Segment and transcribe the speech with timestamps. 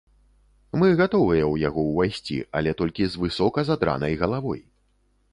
[0.83, 4.65] Мы гатовыя ў яго ўвайсці, але толькі з высока задранай галавой.